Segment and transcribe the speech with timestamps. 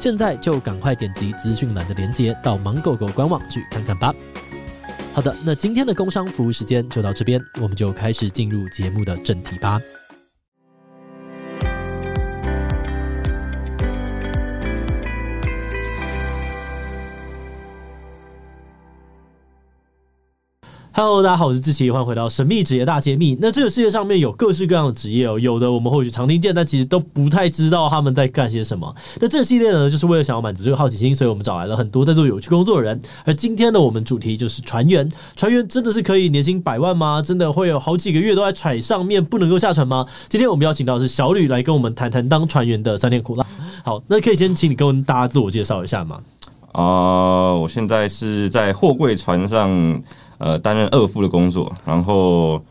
[0.00, 4.14] 现在就赶快点击资讯栏的链接，到芒狗狗官网去看看吧。
[5.12, 9.78] 好的，那今天的工商服务时间就到这边，我们就开始进入节目的正题吧。
[21.02, 23.34] Hello，大家好，我是志奇，欢迎回到神秘职业大揭秘。
[23.40, 28.94] 那这个世界上面有各式各样的职业哦，有的我们或许常听见，但其实都不太知道他们在干些什么。
[29.18, 33.00] 那这个系列呢，就是为了想要满足这个好奇心，所以我们找来了很多在做有趣工作的人。
[33.24, 35.10] 而今天呢，我们主题就是船员。
[35.36, 37.22] 船员真的是可以年薪百万吗？
[37.22, 40.04] 真的会有好几个月都在船上面不能够下船吗？
[40.28, 43.46] 今天我们邀请到的是小吕来跟我们谈谈当船员的酸甜苦辣。
[43.82, 46.20] 好，那可以先请你跟大家自我介绍一下吗？
[46.72, 50.02] 啊、我现在是在货柜船上。
[50.40, 52.64] 呃，担任二副的工作，然后，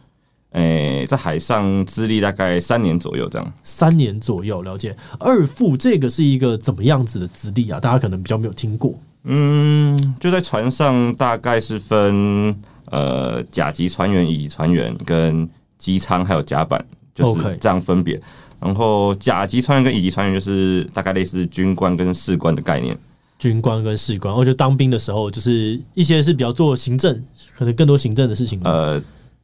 [0.54, 3.54] 诶、欸，在海上资历大概三年左右，这样。
[3.62, 4.98] 三年左右，了解。
[5.20, 7.80] 二副这个是一个怎么样子的资历啊？
[7.80, 8.96] 大家可能比较没有听过。
[9.26, 15.48] 嗯，就在船上，大概是分呃甲级船员、乙级船员跟
[15.78, 18.20] 机舱还有甲板，就是这样分别。
[18.60, 22.98] 然后甲级船员跟乙级船员就是大概类似军官跟士官的概念。
[23.40, 27.24] 军官跟士官，我觉得当兵的时候，就是一些是比较做行政，
[27.58, 28.60] 可能更多行政的事情。
[28.66, 29.02] 呃，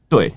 [0.07, 0.31] 对。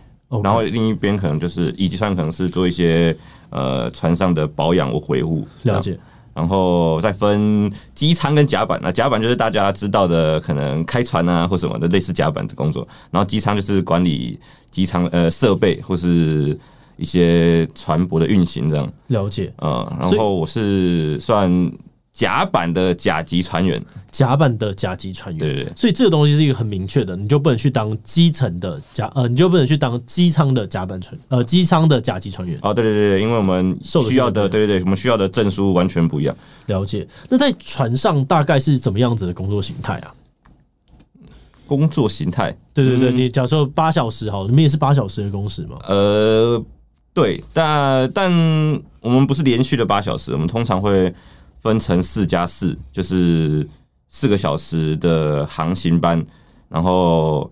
[0.45, 3.17] 然后另一边可能就是乙级船，可能是做一些
[3.51, 5.45] 呃船上的保养或维护。
[5.63, 5.97] 了解。
[6.35, 12.87] 然后再分机舱跟甲板，那甲板就是大家知道的，可能开船啊或什么的类似甲板的工作。
[13.11, 14.39] 然后机舱就是管理
[14.71, 16.57] 机舱呃设备或是
[16.97, 18.93] 一些船舶的运行这样。
[19.09, 19.53] 了解。
[19.57, 21.73] 呃，然后我是算。
[22.19, 23.81] 甲板的甲级船员，
[24.11, 32.59] 甲板的甲级船员，对，对对，所以这个东西是一个很明确的，你就不能去当基层的甲，呃，你就不能去当机舱的甲板船，呃，机舱的甲级船员。
[32.61, 36.37] 哦，对对对，因为我们需要的，对对对，我们需要的证书完全不一样。
[36.67, 37.07] 了解。
[37.29, 40.13] 那在船上大概是怎么样子的工作形态啊？
[41.69, 45.79] 工作形态，对对对，嗯、你假设八小时好，你们也是八小时的工时吗？
[45.87, 46.61] 呃，
[47.15, 48.29] 对，但但
[49.01, 51.15] 我们不是连续的八小时，我们通常会。
[51.61, 53.69] 分成四加四，就是
[54.09, 56.25] 四个小时的航行班，
[56.69, 57.51] 然后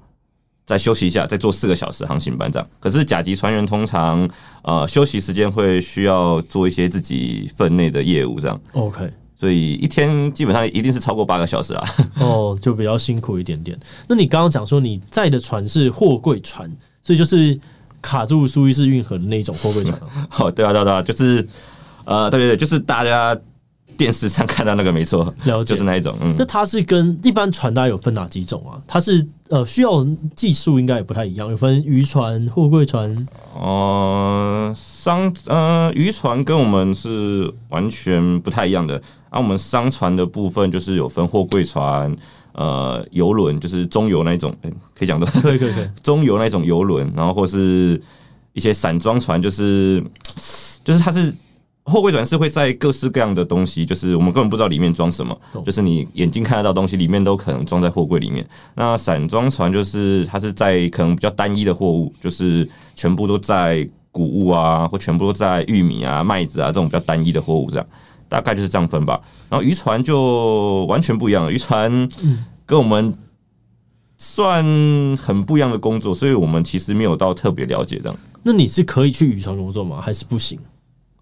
[0.65, 2.69] 再休息一下，再做四个小时航行班这样。
[2.81, 4.29] 可是甲级船员通常
[4.63, 8.61] 呃休息时间会需要做一些自己分内的业务这样。
[8.73, 11.89] OK，所以一天基本上一定是超过八个小时啊。
[12.21, 13.79] 哦，就比较辛苦一点点。
[14.09, 16.71] 那你刚刚讲说你在的船是货柜船，
[17.03, 17.59] 所以就是
[18.01, 20.01] 卡住苏伊士运河的那种货柜船。
[20.39, 21.47] 哦，对啊，对啊，对啊，就是
[22.05, 23.37] 呃，对对对，就是大家。
[23.97, 26.17] 电视上看到那个没错，了解，就是那一种。
[26.21, 28.81] 嗯，那它是跟一般船大概有分哪几种啊？
[28.87, 33.27] 它是呃需要技术应该也不太一样，有分渔船、货柜船。
[33.55, 39.01] 呃，商呃渔船跟我们是完全不太一样的。
[39.31, 42.15] 啊，我们商船的部分就是有分货柜船、
[42.53, 48.01] 呃游轮，就是中游那一种，欸、可以讲的，可以可以可以， 中游那种游轮，然后或是
[48.53, 50.03] 一些散装船，就是
[50.85, 51.35] 就是它是。
[51.87, 58.45] 货柜船是会在各式各样的东西，就是我们根本不知道里面装什么，就是你眼睛看得到东西，里面都可能装在货柜里面。
[58.75, 67.87] 那散装船就是它是在可能比较单一的货物，就是全部都在谷物啊，或全部都在玉米啊、麦子啊这种比较单一的货物，这样
[68.29, 69.21] 大概就是这样分吧。
[69.49, 72.09] 然后渔船就完全不一样了，渔船
[72.67, 73.17] 跟我们
[74.17, 74.65] 算
[75.17, 78.19] 很不一样的工作，所以我们其实没有到特别了解这样。
[78.43, 80.01] 那你是可以去渔船工作吗？
[80.01, 80.59] 还是不行？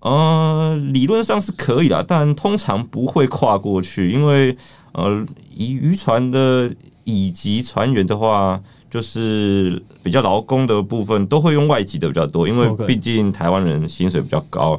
[0.04, 4.54] 呃，理论上是可以的，但通常不会跨过去，因为
[4.92, 6.70] 呃，以渔船的
[7.04, 8.60] 乙级船员的话，
[8.90, 14.78] 就是比较劳工的部分都会用外籍的比较多，因为毕竟台湾人薪水比较高，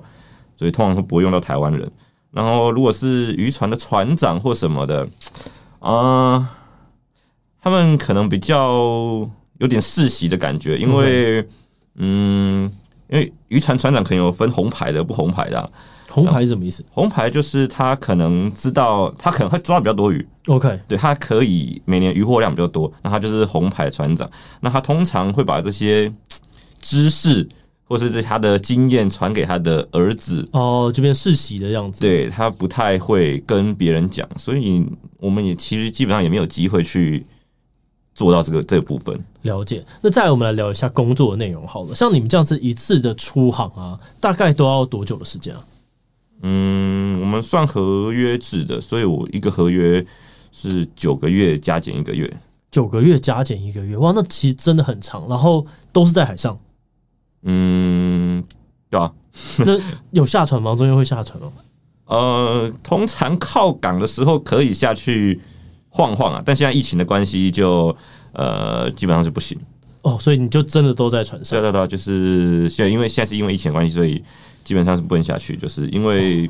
[0.56, 1.92] 所以通常都不会用到台湾人。
[2.32, 5.08] 然后，如果是渔船的船长或什么的，
[5.80, 6.48] 啊、呃，
[7.64, 9.28] 他们可能比较
[9.58, 11.48] 有点世袭的感觉，因为
[11.96, 12.70] 嗯，
[13.10, 15.70] 因为渔船船长可能有分红牌的、不红牌的、啊。
[16.08, 16.86] 红牌是什么意思？
[16.92, 20.26] 红牌就是他可能知道，他可能会抓比较多鱼。
[20.48, 24.30] OK，对，他可以每年渔获量比较多，那他就是红牌船长。
[24.62, 26.10] 那他通常会把这些
[26.80, 27.46] 知识
[27.84, 30.48] 或是这他的经验传给他的儿子。
[30.54, 32.00] 哦，这边世袭的样子。
[32.00, 34.86] 对，他不太会跟别人讲，所以
[35.18, 37.26] 我们也其实基本上也没有机会去
[38.16, 39.24] 做到这个这个部分。
[39.44, 39.86] 了解。
[40.02, 41.94] 那再来我们来聊一下工作的内容好了。
[41.94, 45.64] 像你们这样子一次的出航啊，大概都要多久的时间啊？
[46.42, 50.06] 嗯，我们算合约制的，所以我一个合约
[50.52, 52.32] 是九个月加减一个月，
[52.72, 55.28] 九个月加减一个月，哇，那其实真的很长。
[55.28, 56.58] 然后都是在海上，
[57.44, 58.44] 嗯，
[58.90, 59.12] 对啊。
[59.66, 59.78] 那
[60.12, 60.74] 有下船吗？
[60.76, 61.52] 中间会下船吗？
[62.06, 65.42] 呃，通常靠港的时候可以下去
[65.96, 67.96] 晃晃啊，但现在疫情的关系，就
[68.34, 69.58] 呃基本上是不行。
[70.02, 71.62] 哦，所以你就真的都在船上？
[71.62, 74.22] 对对对，就是现在，因为现在是因为疫情的关系，所以。
[74.66, 76.48] 基本上是不能下去，就是因为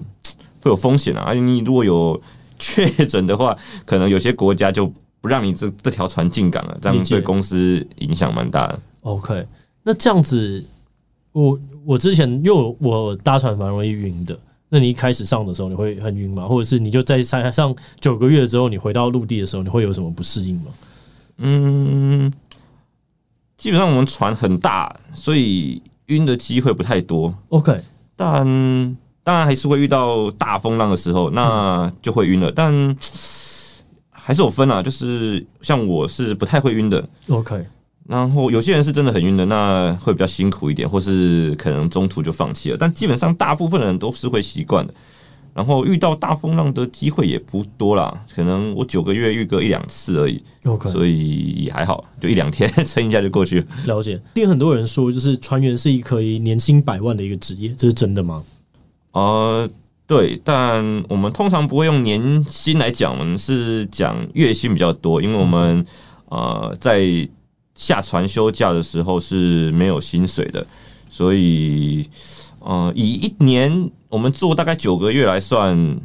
[0.62, 1.24] 会有风险啊！
[1.28, 2.18] 而且你如果有
[2.58, 3.54] 确诊的话，
[3.86, 4.90] 可能有些国家就
[5.20, 8.80] 不让你这这条船进港了，这样对公司影响蛮大的。
[9.02, 9.46] OK，
[9.84, 10.64] 那这样子，
[11.34, 14.40] 我我之前因为我，我搭船蛮容易晕的。
[14.70, 16.48] 那你一开始上的时候，你会很晕吗？
[16.48, 20.72] 或者是你就在海上九个月之后，你回到陆地的时候，你会有什么不适应吗？
[21.38, 22.32] 嗯，
[23.58, 27.34] 基本上我们船很大，所以晕的机会不太多。
[27.50, 27.80] OK。
[28.16, 28.46] 但
[29.24, 32.52] 当然还是会遇到大风浪的时候，那就会晕了。
[32.52, 32.96] 但
[34.10, 37.08] 还是有分啊，就是像我是不太会晕的。
[37.28, 37.66] OK，
[38.08, 42.78] 然后有些人是真的很晕的，那会比较辛苦一点，或是可能中途就放弃了。
[42.78, 44.94] 但基本上大部分人都是会习惯的。
[45.56, 50.44] 然后遇到大风浪的机会也不多啦，可能我九个月遇个一两次而已。
[50.86, 53.66] 所以也还好，就一两天撑一下就过去了。
[53.86, 54.22] 了解。
[54.34, 58.44] 听很多人说，就是船员是一可以年薪百万的一个职业，这是真的吗？
[59.14, 59.70] 呃，
[60.06, 65.86] 对，但我们通常不会用年薪来讲，我们是讲月薪比较多，因为我们
[66.28, 67.00] 呃在
[67.76, 70.66] 下船休假的时候是没有薪水的，
[71.10, 72.10] 所以。
[72.68, 76.00] 呃，以一年我们做大概九个月来算，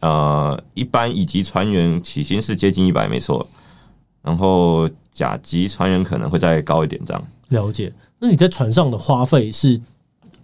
[0.00, 3.46] 呃，一般乙级船员起薪是接近一百，没错。
[4.20, 7.24] 然后甲级船员可能会再高一点，这样。
[7.50, 7.92] 了解。
[8.18, 9.80] 那你在船上的花费是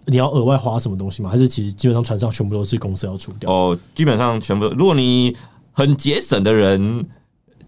[0.05, 1.29] 你要额外花什么东西吗？
[1.29, 3.51] 还是其实基本上船上全部都是公司要出掉？
[3.51, 4.69] 哦，基本上全部。
[4.69, 5.35] 如果你
[5.73, 7.05] 很节省的人。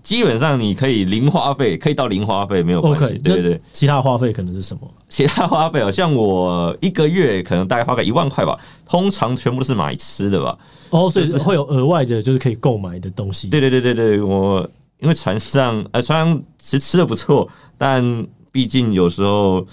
[0.05, 3.05] 基本上你可以零花费，可以到零花费没有关系。
[3.05, 4.81] Okay, 对对对，其他花费可能是什么？
[5.09, 8.55] 其他花费哦像我一个月可能大概花个一万块吧，
[8.87, 10.55] 通常全部都是买吃的吧。
[10.91, 13.49] 哦，所以是会有额外的，就是可以购买的东西。
[13.49, 14.69] 对对对对对，我
[14.99, 19.65] 因为船上呃，船上其实吃的不错，但毕竟有时候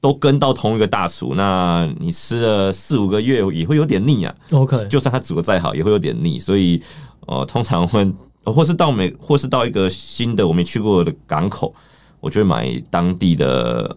[0.00, 4.32] 都跟到同一个大厨，那你吃了四五个月也会有点腻啊。
[4.52, 6.80] OK，就算他煮的再好，也会有点腻，所以
[7.26, 8.08] 呃，通常会。
[8.52, 11.74] 或是到美，或是到一个新的我没去过的港口，
[12.20, 13.96] 我就会买当地的，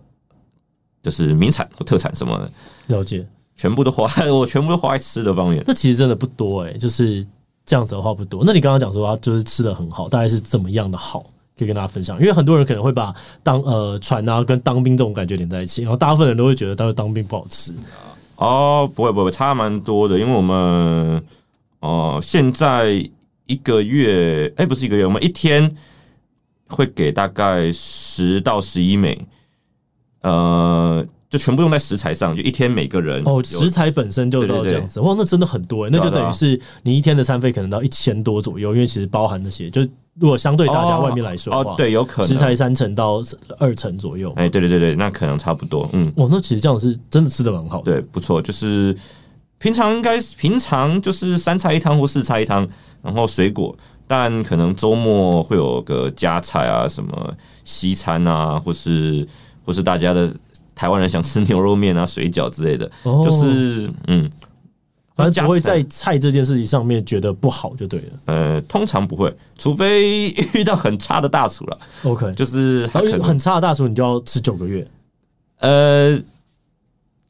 [1.01, 2.51] 就是名产或特产什么的。
[2.88, 3.25] 了解，
[3.56, 5.63] 全部都花， 我全部都花在吃的方面。
[5.66, 7.25] 那其实真的不多哎、欸，就是
[7.66, 8.44] 这样子的话不多。
[8.45, 11.23] 那你刚刚讲说他就是吃的很好，大概是怎么样的好？
[11.57, 12.19] 可以跟大家分享。
[12.19, 17.73] 因为很多人可能会把当呃船啊跟当兵这种感觉连在一起，然后大部分人都会觉得，当时当兵不好吃。
[18.38, 20.56] 哦，不会不会，差蛮多的，因为我们
[21.81, 23.09] 哦、呃、现在。
[23.49, 25.69] 一个月，哎、欸，不是一个月，我们一天
[26.68, 29.19] 会给大概十到十一美，
[30.21, 39.81] 呃，就全部用在食材上，就一天每个人哦，食材本身就到这样子，哇，那真的很多，欸，那就等于是你一天的餐费可能到一千多左右，因为其实包含那些，就
[40.19, 42.27] 如果相对大家外面来说哦，哦，对，有可能。
[42.27, 43.19] 食材三成到
[43.57, 48.95] 二成左右，哎，对对对对，那可能差不多，嗯，哇，那其实这样是真的吃的蛮好的，对，不错，就是
[49.59, 52.68] 平常应该平常就是三菜一汤或四菜一汤。
[53.01, 53.73] 然后水果，
[54.06, 59.25] 但可能周末会有个加菜啊，什么西餐啊，或是
[59.63, 60.30] 或是大家的
[60.75, 64.30] 台湾人想吃牛肉面啊、水饺之类的，哦、就是嗯，
[65.16, 68.07] 反正不会在菜这件事情上面觉得不好就对了。
[68.25, 71.80] 呃，通常不会，除非遇到很差的大厨了。
[72.04, 74.85] OK，就是很差的大厨，你就要吃九个月。
[75.59, 76.19] 呃，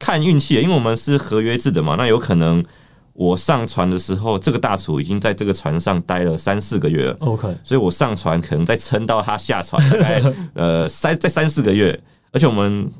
[0.00, 2.64] 看运气，因为我们是合约制的嘛，那有可能。
[3.12, 7.16] 我上船的时候，这个大厨已经在这个船上待了三四个月了。
[7.18, 10.22] OK，所以我上船可能再撑到他下船，大概
[10.54, 12.00] 呃三再三四个月。
[12.32, 12.90] 而且我们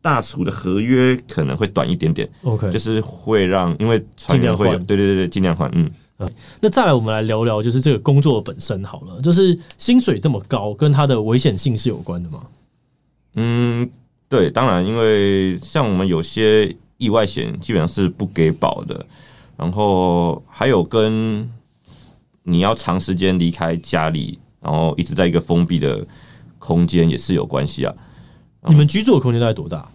[0.00, 2.26] 大厨的合约可能会短一点点。
[2.42, 5.70] OK，就是会让因为尽量会有对对对对尽量换。
[5.74, 6.30] 嗯，呃，
[6.62, 12.46] 那再来我们来聊聊，就是这个工作本身好了，就是薪水这么高，跟它的危险性是有关的吗？
[13.34, 13.90] 嗯，
[14.28, 19.06] 对，当然，因为像我们有些意外险基本上是不给保的，
[19.56, 21.48] 然后还有跟
[22.42, 26.04] 你要长时间离开家里，然后一直在一个封闭的
[26.58, 27.94] 空间也是有关系啊。
[28.68, 29.88] 你们居住的空间大概多大？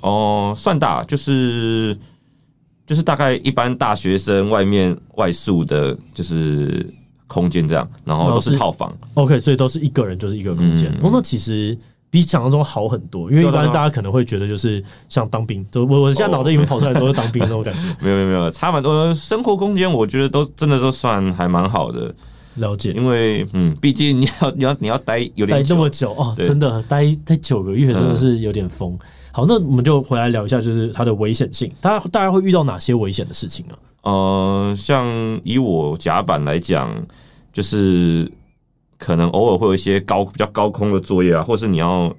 [0.00, 1.96] 哦、呃，算大，就是
[2.86, 6.92] 就是大概一般大学生外面外宿的，就是
[7.26, 8.92] 空间这样，然后都是套房。
[9.14, 10.92] OK，所以都是一个人就是一个空间。
[11.00, 11.78] 那其实
[12.14, 17.80] 比想象中好很多，因为一般大家可能会觉得就是像当兵，就我我现在脑袋里面跑出来都是当兵那种感觉。
[18.00, 19.12] 没有没有没有，差蛮多。
[19.16, 22.14] 生活空间我觉得都真的都算还蛮好的。
[22.54, 28.96] 了解，因为嗯，毕竟你要你要你要待有点待这么久哦，真的待待九个月真的是有点疯。
[29.32, 33.74] 好，那我们就回来聊一下，就是它的危险性，大家大家会遇到哪些危险的事情啊？
[34.02, 35.04] 呃，像
[35.42, 36.94] 以我甲板来讲，
[37.52, 38.30] 就是
[39.04, 42.10] 可能偶尔会有一些高比较高空的作业啊，或是你要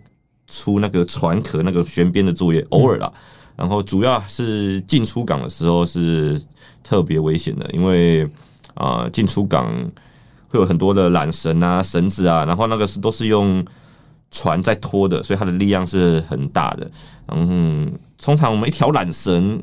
[0.47, 3.11] 出那个船壳那个悬边的作业，偶尔啦。
[3.55, 6.39] 然后主要是进出港的时候是
[6.83, 8.29] 特别危险的，因为
[8.75, 9.73] 啊进出港。
[10.47, 13.65] 会有很多的缆绳啊、绳子啊，然后那个是都是用
[14.31, 16.89] 船在拖的，所以它的力量是很大的。
[17.27, 17.91] 嗯，
[18.23, 19.61] 通常我们一条缆绳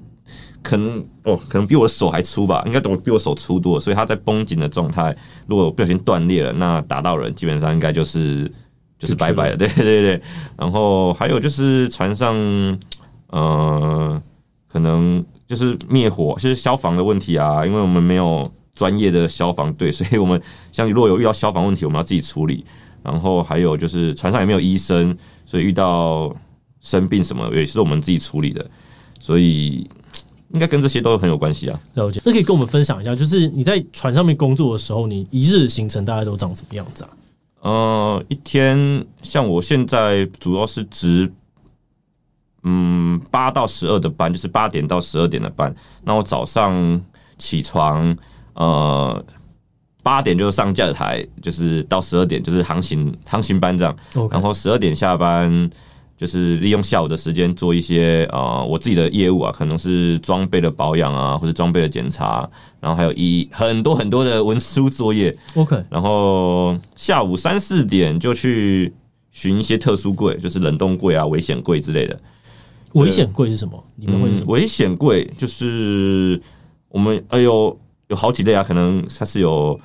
[0.63, 5.15] 可能哦，可能比我的手还粗吧，应该都比我手粗多，所以它在绷紧的状态，
[5.47, 8.51] 如果不小心断裂了，那打到人基本上应该就是
[8.99, 9.57] 就是拜拜了。
[9.57, 10.23] 对 对对，
[10.57, 12.37] 然后还有就是船上，
[13.29, 14.23] 呃，
[14.69, 18.47] 可能就是灭火，就是消防的问题啊，因为我们没有。
[18.75, 20.41] 专业的消防队，所以我们
[20.73, 22.65] 像如果有遇到消防问题，我们要自己处理。
[23.03, 25.15] 然后还有就是船上也没有医生，
[25.45, 26.35] 所以遇到
[26.81, 28.67] 生病什么也是我们自己处理的。
[29.21, 29.87] 所以
[30.53, 31.81] 应该跟这些都很有关系啊。
[31.95, 37.11] 了解，那可以跟我们分享一下，就是你在船上面工作的时候，你一日的行程大概都长什么样子啊？
[37.61, 41.33] 呃，一天像我现在主要是值
[42.63, 45.75] 嗯八到十二的班，就是八点到十二点的班。
[46.05, 47.01] 那我早上
[47.39, 48.17] 起床。
[48.55, 49.25] 呃，
[50.03, 53.97] 八点就上驾驶台，就是到十二点就是航行航行班这样。
[54.31, 55.71] 然后十二点下班，
[56.23, 62.49] 就是利用下午的时间做一些呃我自己的业务啊，可能是装备的保养啊，或者装备的检查，
[62.79, 65.37] 然后还有一很多很多的文书作业。
[65.57, 68.95] OK，然后下午三四点就去
[69.33, 72.21] 寻一些特殊柜，就是冷冻柜啊、危险柜之类的。
[72.93, 73.85] 危险柜是什么？
[73.97, 74.47] 你们会是什么？
[74.47, 76.41] 嗯，危险柜就是
[76.89, 77.77] 我们哎呦。
[78.09, 79.81] 有好几类啊，可能它是有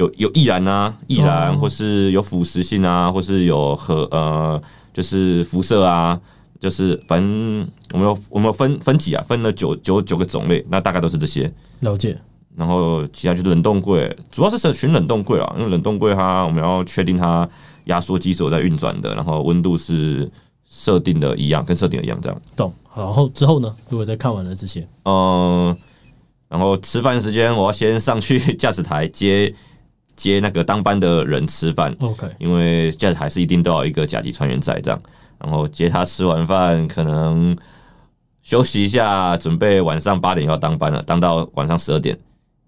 [0.00, 4.60] 有有易燃啊，易燃，或是有腐蚀性啊，或是有核呃，
[4.94, 6.18] 就是辐射啊，
[6.58, 11.52] 就是反正我们有我们有分分级啊，分了九九九个种类，那大概都是这些。
[11.80, 12.16] 了解。
[12.56, 17.46] 然后其他就是冷冻柜，主要是选冷冻柜啊，因为冷冻柜它我们要确定它
[17.84, 20.30] 压缩机是有在运转的，然后温度是
[20.66, 22.42] 设定的一样，跟设定的一样这样。
[22.56, 22.72] 懂。
[22.96, 23.74] 然后之后呢？
[23.90, 25.76] 如果在看完了这些，嗯。
[26.48, 29.54] 然后吃饭时间，我要先上去 驾驶台接
[30.20, 31.96] 接那个当班的人吃饭。
[32.00, 35.00] OK，因为这还是一定都要一个甲级船员在这样。
[35.38, 37.56] 然后接他吃完饭，可能
[38.42, 42.18] 休息一下，准备晚上八点要当班了，当到晚上十二点。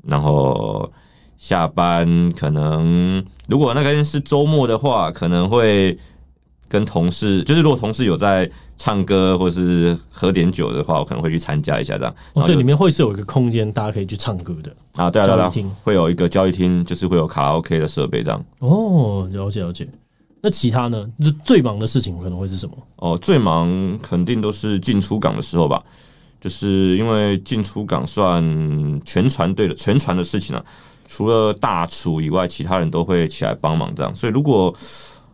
[0.04, 0.90] 然后
[1.36, 5.98] 下班，可能如果那个是周末的话，可能会。
[6.72, 12.14] 跟同事，就是如果同事有在唱歌或是喝点酒的话，我可能会去参加一下这样。
[12.32, 15.10] 哦，所以里面会是有一个空间，大家可以去唱歌的啊。
[15.10, 15.52] 对啊，对啊，
[15.84, 18.42] 会有一个交易厅，就是会有卡拉 OK 的设备这样。
[18.60, 19.86] 哦，了解了解。
[20.40, 21.06] 那其他呢？
[21.22, 22.74] 就最忙的事情可能会是什么？
[22.96, 25.82] 哦，最忙肯定都是进出港的时候吧。
[26.40, 28.42] 就是因为进出港算
[29.04, 30.64] 全船队的全船的事情啊，
[31.06, 34.12] 除了大厨以外，其他人都会起来帮忙这样。
[34.14, 34.74] 所以如果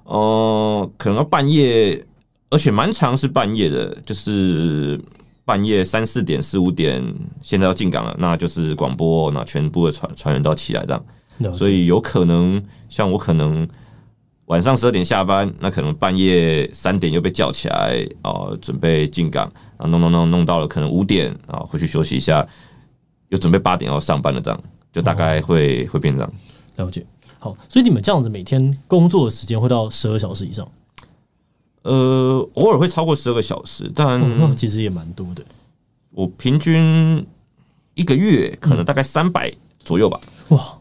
[0.09, 2.03] 哦、呃，可能要半夜，
[2.49, 4.99] 而且蛮长，是半夜的，就是
[5.45, 7.05] 半夜三四点、四五点，
[7.43, 13.69] 现在要进港了，那就是广播，那全部的船船员都要起来这样，所以有可能像我可能
[14.47, 19.47] 晚上十二点下班，那可能半夜三点又被叫起来，哦、呃，准备进港，
[19.77, 22.47] 啊，弄弄弄弄到了可能五点，啊，回去休息一下，
[23.29, 24.59] 又准备八点要上班了，这样
[24.91, 26.33] 就大概会、哦、会变这样，
[26.77, 27.05] 了解。
[27.39, 30.69] 好，所以你们这样子每天工作的时间会到十二小时以上？
[31.83, 35.45] 呃，偶尔会超过十二个小时，但、哦、那其实也蛮多的。
[36.11, 37.25] 我平均
[37.95, 40.21] 一个月可能大概三百左右吧。
[40.49, 40.79] 嗯、哇，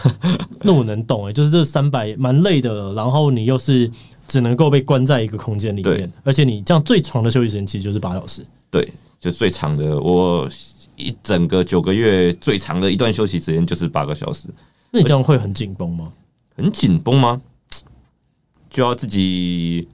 [0.62, 3.90] 那我能懂哎，就是这三百蛮累的了，然后你又是
[4.26, 8.44] 只能够被关在一个空间里面，而且你这样最长的休息时间其实就是八小时。
[8.70, 10.48] 对，就最长的我。
[10.96, 14.50] 一整个九个月最长的一段休息时间就是八个小时。
[14.92, 16.12] 那你这样会很紧绷吗？
[16.56, 17.40] 很紧绷吗？
[18.68, 19.88] 就要自己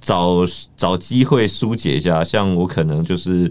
[0.00, 0.40] 找
[0.76, 2.22] 找机会疏解一下。
[2.22, 3.50] 像我可能就是，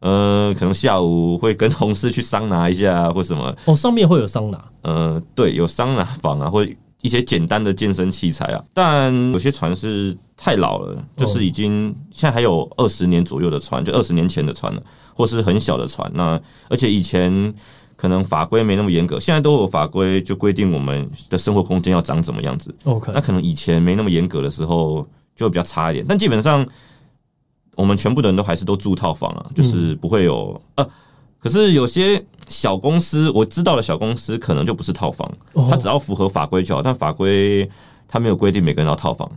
[0.00, 3.54] 呃，可能下午会跟同事去桑拿一下，或什么。
[3.66, 4.70] 哦，上面会有桑拿？
[4.82, 6.66] 呃，对，有桑拿房啊，或
[7.02, 8.64] 一些简单的健身器材啊。
[8.72, 14.82] 但有些船是太老了，就是已经现在还有二十年左右的船，就二十年前的船了，
[15.14, 16.10] 或是很小的船。
[16.14, 16.40] 那
[16.70, 17.54] 而且以前。
[17.96, 22.74] 可能法规没那么严格，现在都有法规就规定我们的生活空间要长怎么样子。
[22.84, 26.66] OK，那可能以前没那么严格的时候就会比较差一点，但基本上
[27.76, 30.88] 我们全部的人都还是都住套房啊，就是不会有呃，
[31.38, 35.30] 可是有些小公司我知道的小公司可能就不是套房，
[35.70, 37.68] 它只要符合法规就好，但法规
[38.06, 39.30] 它没有规定每个人要套房。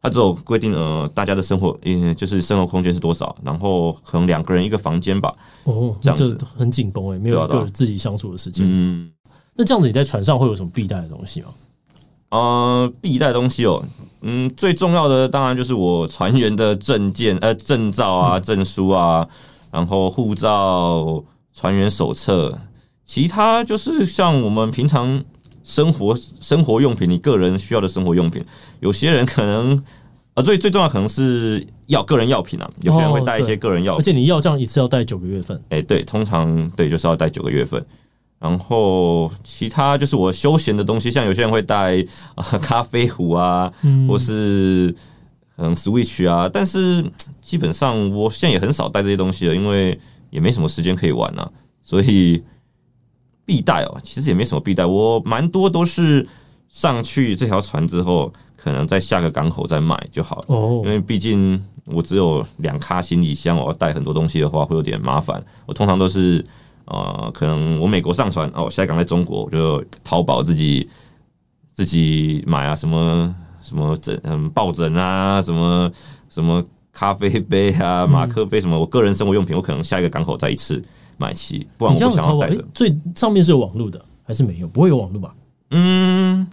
[0.00, 5.34] 它只有规定呃，大家的生活，嗯，就是生活空间是多少，然后可能两个人一个房间吧。
[5.64, 8.64] 哦，这样子很紧绷诶，没有一个自己相处的时间。
[8.68, 9.10] 嗯，
[9.54, 11.48] 那这样子你在船上会有什么必带的东西吗？
[12.30, 13.84] 呃，必带东西哦，
[14.20, 19.26] 嗯，最重要的当然就是我船员的证件、呃，证照啊、证书啊，
[19.72, 22.56] 然后护照、船员手册，
[23.04, 25.24] 其他就是像我们平常。
[25.68, 28.42] 生活生活用品，你个人需要的生活用品，
[28.80, 29.76] 有些人可能
[30.32, 37.84] 啊，最最重要可能是药个人药品啊，有些人会带一些个人药品，而且你要这样一次要带九个月份，哎，对，通常对就是要带九个月份，
[38.38, 42.02] 然后其他就是我休闲的东西，像有些人会带
[42.34, 43.70] 啊咖啡壶啊，
[44.08, 44.94] 或是
[45.58, 47.04] 嗯 Switch 啊，但是
[47.42, 51.46] 基本上我现在也很少带这些东西了，因为也没什么时间可以玩啊，
[51.82, 52.42] 所以。
[53.48, 56.28] 必带哦，其实也没什么必带，我蛮多都是
[56.68, 60.44] 上去这条船之后，可能在下个港口再买就好了。
[60.48, 65.42] 哦，因为毕竟我只有两卡行李箱，我要带很多东西的话会有点麻烦。
[65.64, 66.44] 我通常都是
[66.84, 70.86] 呃，可能我美国上船哦，下一港在中国，我就淘宝自己
[71.72, 75.90] 自己买啊，什么什么枕嗯抱枕啊，什么
[76.28, 80.84] 什么咖啡杯啊，马克杯什么，我个人生活用品，我可能下一个港口再一次。
[81.18, 82.64] 买齐，不然我不想要带着。
[82.72, 84.68] 最上面是有网络的，还是没有？
[84.68, 85.34] 不会有网络吧？
[85.72, 86.46] 嗯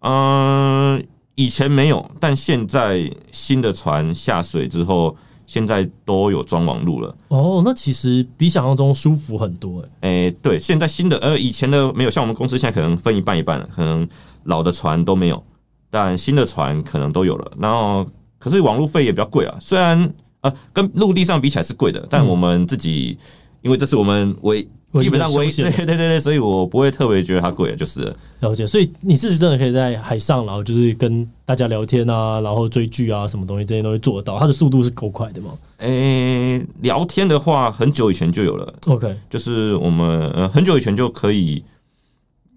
[0.00, 1.02] 嗯、呃，
[1.36, 7.16] 以前没有，但现在新的船下水之后，现在都有装网络了。
[7.28, 9.80] 哦，那其实比想象中舒服很多。
[10.00, 14.06] 哎、欸，对，现在新的呃，以前的没有，像我们公司现在可能分一半一半了，可能
[14.44, 15.42] 老的船都没有，
[15.88, 17.52] 但新的船可能都有了。
[17.58, 18.04] 然后，
[18.38, 23.16] 可是网路费也比较贵啊，虽然呃，跟陆地上比起来是贵的，但我们自己。
[23.20, 23.24] 嗯
[23.62, 28.66] 因为这是我们唯基本上唯一，对对对对，所以我不会特别觉得它贵，就是了，了解。
[28.66, 34.36] 所以你自己真的可以在海上，然后就是跟大家聊天啊，然后追剧啊，什么东西这些东西做得到。
[34.38, 35.52] 它的速度是够快的吗？
[35.78, 38.74] 诶、欸，聊天的话，很久以前就有了。
[38.86, 41.62] OK，就是我们呃很久以前就可以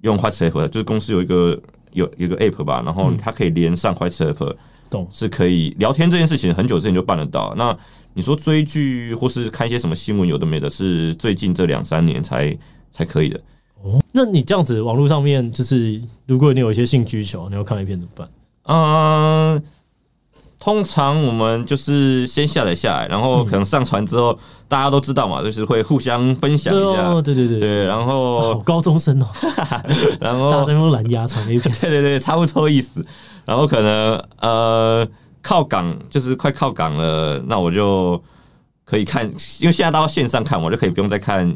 [0.01, 1.59] 用 WhatsApp，就是公司有一个
[1.91, 4.55] 有一个 App 吧，然后它可以连上 WhatsApp，
[4.93, 7.53] 懂是可以聊天这件事情，很久之前就办得到。
[7.57, 7.75] 那
[8.13, 12.55] 你说追剧或是看一些什么新闻，有的没的，是最近这两三年才
[12.91, 13.41] 才可以的。
[13.81, 18.29] 哦，那你这样子网络上面，就是如果你有一些性需求，你要看一片怎么办？
[18.65, 19.63] 嗯，
[20.63, 27.11] 通常我们就是先下载下来，然后可能上传之后，大家都知道嘛，就是会互相分享一下。
[27.21, 29.27] 对对对对，然后高中生哦，
[30.21, 33.05] 然后大家在用蓝牙传一片， 对对对，差不多意思。
[33.45, 35.07] 然后可能呃。
[35.45, 38.17] 靠港就是快靠港了，那我就
[38.85, 39.25] 可以看，
[39.59, 41.53] 因为现在到线上看，我就可以不用再看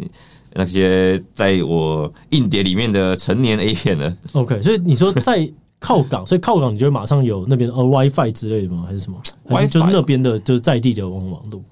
[0.56, 4.14] 那些在我硬碟里面的成年 A 片了。
[4.34, 8.86] OK，所以你说在靠港，所以靠港你就会马上有那边呃 WiFi 之类的吗？
[8.88, 9.22] 还是什么？
[9.50, 11.64] 还是就是那边的就是在地的网网路？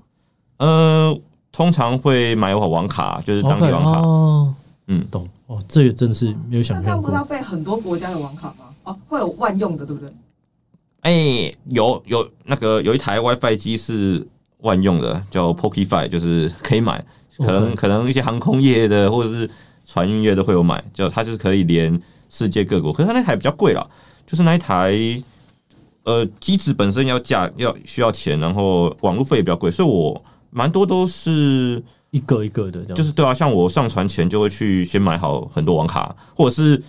[0.58, 1.20] 呃，
[1.52, 4.00] 通常会买网网卡，就是当地网卡。
[4.00, 4.54] Okay, 哦，
[4.88, 6.82] 嗯，懂哦，这个真是没有想到。
[6.82, 8.66] 那这样不要被很多国家的网卡吗？
[8.84, 10.10] 哦，会有万用的，对不对？
[11.02, 14.26] 哎、欸，有有那个有一台 WiFi 机是
[14.62, 17.04] 万用的，叫 PokeFi，就是可以买，
[17.38, 19.50] 可能.可能一些航空业的或者是
[19.86, 23.86] 船运业的会有买，就它就是可以连世界各国，可是它那台比较贵啦，
[24.26, 24.94] 就是那一台
[26.04, 36.82] 呃机子本身要价要需要钱，然后网络费也比较贵，所以我蛮多都是一个一个的，就是对啊，像我上船前就会去先买好很多网卡，或者是。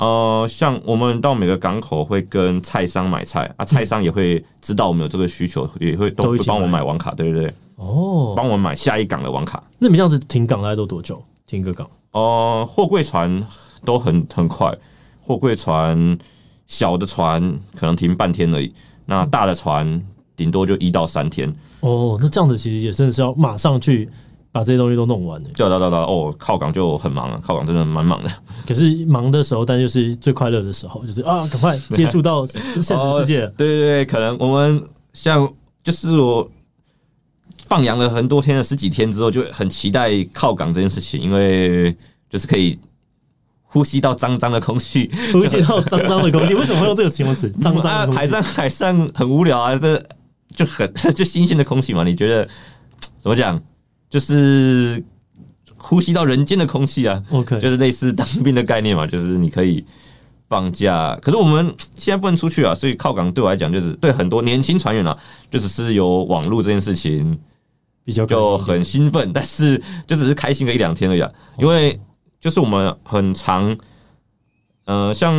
[0.00, 7.52] 呃，像我们到每个港口会跟菜商买菜啊，菜商也会知道我们有这个需求，也会都会帮我们买网卡，对不对？
[7.76, 9.62] 哦，帮我们买下一港的网卡。
[9.78, 11.22] 那你们这样子停港大概都多久？
[11.46, 11.86] 停一个港？
[12.12, 13.46] 呃，货柜船
[13.84, 14.76] 都很很快，
[15.20, 16.18] 货柜船
[16.66, 17.40] 小的船
[17.74, 18.72] 可能停半天而已，
[19.06, 20.00] 那大的船
[20.36, 21.52] 顶多就一到三天。
[21.80, 24.08] 哦，那这样子其实也真的是要马上去
[24.52, 25.48] 把这些东西都弄完了。
[25.54, 28.30] 对对对对，哦，靠港就很忙了，靠港真的蛮忙的。
[28.66, 33.44] 可是忙的时候，但就是最快乐的时候，就是啊，赶快接触到现实世界。
[33.46, 33.52] 哦。
[33.56, 35.50] 对对对，可能我们像
[35.82, 36.48] 就是我
[37.66, 41.96] 放羊了很多天了，十几天之后，就很期待靠港这件事情，因为
[42.28, 42.78] 就是可以。
[43.72, 47.48] 呼吸到脏脏的空气，呼吸到脏脏的空气，为什么会用这个形容词？
[47.62, 50.02] 脏脏的海上海上很无聊啊，这
[50.56, 52.02] 就很就新鲜的空气嘛？
[52.02, 52.48] 你觉得
[53.22, 53.62] 怎么讲？
[54.08, 55.00] 就是
[55.76, 59.06] 呼吸到人间的空气啊？OK，就是类似当兵的概念嘛？
[59.06, 59.84] 就是你可以
[60.48, 65.16] 放假，可是我们 现在不能出去啊，所以靠港对我来讲，就是对很多年轻船员啊，
[65.48, 67.38] 就只是有网络这件事情
[68.04, 71.96] 比较就很兴奋，但是就只是开心个一两天而已啊，因为。
[72.40, 73.76] 就是我们很常，
[74.86, 75.34] 呃，像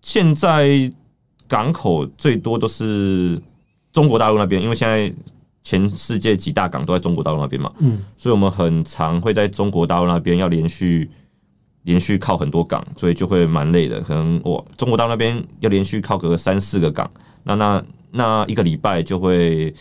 [0.00, 0.88] 现在
[1.48, 3.36] 港口最多都是
[3.92, 5.12] 中国大陆那边，因为现在
[5.60, 11.10] 全世界几大港都在中国大陆那边嘛，嗯，所以我们很常会在中国大陆那边要连续
[11.82, 14.00] 连续靠很多港，所以就会蛮累的。
[14.02, 17.10] 可能我中国大陆那边要连续靠个三四个港，
[17.42, 19.74] 那那那一个礼拜就会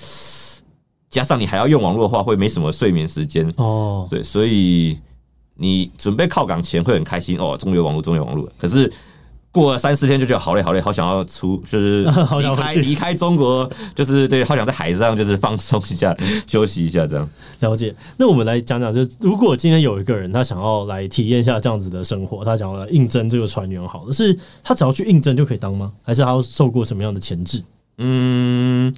[1.12, 4.98] 加上你还要用网络的话，会没什么睡眠时间哦，对，所以。
[5.62, 8.50] 你准备靠港前会很开心哦，终于有网络，终于有网络。
[8.58, 8.92] 可是
[9.52, 12.04] 过了三四天就觉得好累，好累，好想要出，就是
[12.42, 17.30] 离开离开中国，就是对，好想在海上就是放松一下，休息一下这样。
[17.60, 17.94] 了解。
[18.18, 25.92] 那我们来讲讲，就是如果今天有一个人他想要来体验一下这样子的生活，他想要来应征这个船员，好的，是他只要去应征就可以当吗？
[26.02, 27.64] 还是他要受过什么样的前置？
[28.00, 28.92] 嗯，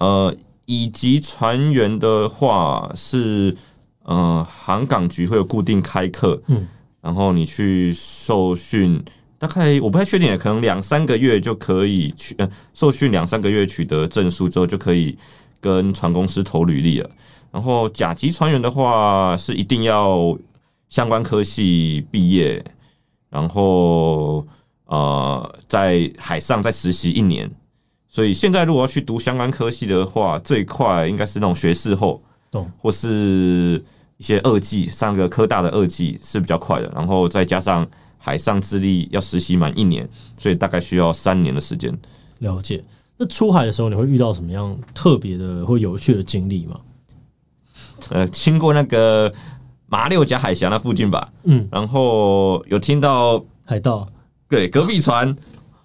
[0.00, 0.34] 呃，
[0.66, 3.56] 以及船员的话是。
[4.06, 6.68] 嗯，航港局会有固定开课，嗯，
[7.00, 9.02] 然后你去受训，
[9.38, 15.16] 大概我不太确定，可能两三个月就可以去，呃，受训两三个月取得证书之后就可以
[15.58, 17.10] 跟船公司投履历了。
[17.50, 20.36] 然后甲级船员的话是一定要
[20.90, 22.62] 相关科系毕业，
[23.30, 24.46] 然后
[24.84, 27.50] 呃在海上再实习一年。
[28.08, 32.22] 所以现在如果要去读相关科系的话，最快应该是那种学士后。
[32.78, 33.82] 或是
[34.18, 37.86] 一些二技，上个科大的二技是比较快的，然后再加上
[38.18, 41.96] 海上智力要实习满一年，所以大概需要三年的时间。
[42.38, 42.82] 了解。
[43.16, 46.80] 那出海的时候你会遇到什么样特别的或有趣的经历吗？
[48.10, 49.32] 呃，经过那个
[49.86, 54.08] 马六甲海峡那附近吧，嗯，然后有听到海盗，
[54.48, 55.34] 对，隔壁船，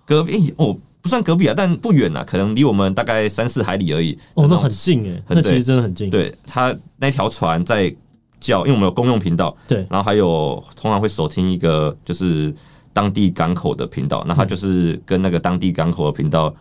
[0.06, 0.76] 隔壁哦。
[1.02, 4.18] 不算隔壁啊，但不远啊，可能离我们大概三四海里而已。
[4.34, 6.10] 哦，那很近诶，那其实真的很近。
[6.10, 7.94] 对，他那条船在
[8.40, 12.54] 叫，因为我们有公用频道，对，然后还有通常会收听一个就是
[12.92, 16.54] 当地港口的频道，那他就是跟那个当地港口的频道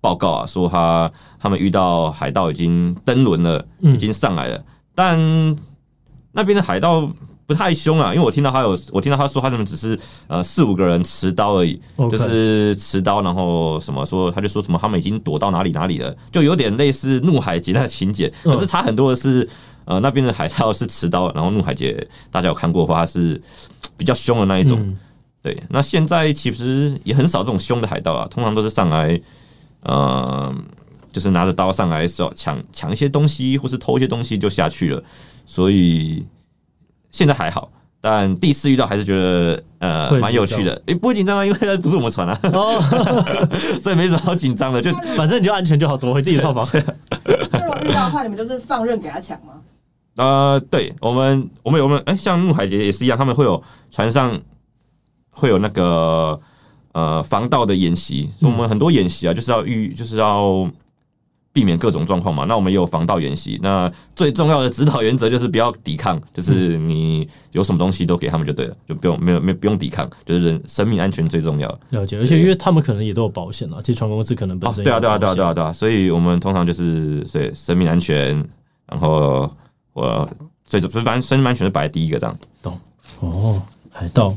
[0.00, 5.56] 报告啊，说他他们遇到海盗已经登轮了，已经上来了，嗯、但
[6.32, 7.10] 那边的海盗。
[7.50, 12.10] 不太凶啊，因为我听到他有，我听到他说他们只是呃四五个人持刀而已，Okay.
[12.10, 19.48] 就是持刀，然后什么说他就说什么他们已经躲到哪里哪里了，就有点类似怒海劫那个情节，可是差很多的是
[19.84, 23.42] 呃那边的海盗是持刀，然后怒海劫大家有看过的话是
[23.96, 24.96] 比较凶的那一种，嗯、
[25.42, 29.20] 对，那现在其实也很少这种凶的海盗啊，通常都是上来
[29.82, 30.54] 呃
[31.10, 35.02] 就是拿着刀上来说抢抢一些东西或是偷一些东西就下去了，
[35.44, 36.24] 所以。
[37.10, 37.70] 现在还好，
[38.00, 40.72] 但第一次遇到还是觉得呃蛮有趣的。
[40.86, 42.80] 诶、欸，不会紧张啊，因为它不是我们船啊，哦、
[43.82, 46.64] 所以没什么好紧张的，就 反正你就安全就好，躲回自己的套房。
[47.24, 49.54] 如果遇到的话，你们就是放任给他抢吗？
[50.16, 54.40] 呃，对，我们我们有我们哎、欸，像怒海杰也是一样，他们会有船上
[55.30, 56.38] 会有那个
[56.92, 60.70] 呃防盗的演习，嗯、我们很多演习啊，就是要预就是要。
[61.60, 63.60] 避免各种状况嘛，那我们也有防盗演习。
[63.62, 71.68] 那最重要的指导原则就是不要抵抗，就是你有什么东西都给他们就对了，就不用没有没有不用抵抗，就是人生命安全最重要。
[71.90, 78.42] 了解，而且因为他们可能也都有保险啊，其实船公司可能本身、哦、对啊对啊对啊对啊对啊，所以我们通常就是对生命安全，
[78.86, 79.46] 然后
[79.92, 80.26] 我
[80.64, 82.38] 最反正生命安全是摆在第一个这样。
[82.62, 82.80] 懂
[83.20, 84.34] 哦，海盗，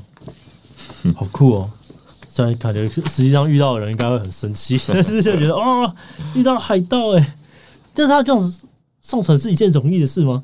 [1.05, 1.69] 嗯，好酷哦。
[2.33, 5.93] 虽然感觉实际上遇到的人应该会很生气， 但是就觉得哦，
[6.33, 7.35] 遇到海盗哎，
[7.93, 8.65] 但是他这样子
[9.03, 10.41] 上船是一件容易的事吗？